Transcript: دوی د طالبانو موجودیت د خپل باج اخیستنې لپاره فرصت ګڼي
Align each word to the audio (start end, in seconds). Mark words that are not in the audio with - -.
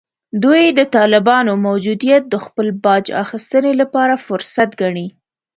دوی 0.43 0.63
د 0.77 0.81
طالبانو 0.95 1.51
موجودیت 1.67 2.23
د 2.29 2.35
خپل 2.45 2.67
باج 2.83 3.05
اخیستنې 3.23 3.73
لپاره 3.81 4.13
فرصت 4.25 4.69
ګڼي 4.81 5.07